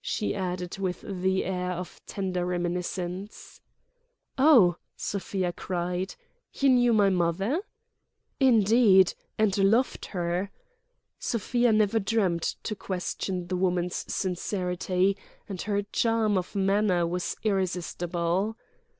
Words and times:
she 0.00 0.34
added 0.34 0.76
with 0.80 1.02
the 1.06 1.44
air 1.44 1.70
of 1.70 2.00
tender 2.04 2.44
reminiscence. 2.44 3.60
"Oh!" 4.36 4.74
Sofia 4.96 5.52
cried, 5.52 6.16
"you 6.52 6.68
knew 6.70 6.92
my 6.92 7.10
mother?" 7.10 7.60
"Indeed—and 8.40 9.56
loved 9.56 10.06
her." 10.06 10.50
Sofia 11.20 11.70
never 11.70 12.00
dreamed 12.00 12.56
to 12.64 12.74
question 12.74 13.46
the 13.46 13.56
woman's 13.56 14.04
sincerity; 14.12 15.16
and 15.48 15.62
her 15.62 15.82
charm 15.92 16.36
of 16.36 16.56
manner 16.56 17.06
was 17.06 17.36
irresistible. 17.44 18.56